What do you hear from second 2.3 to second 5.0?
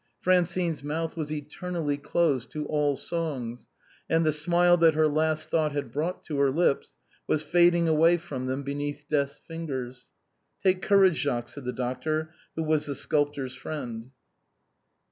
to all songs, and the smile that